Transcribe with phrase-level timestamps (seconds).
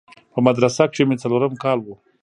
[0.33, 1.87] په مدرسه کښې مې څلورم کال و.